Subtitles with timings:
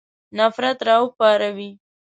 [0.37, 1.71] نفرت را وپاروي.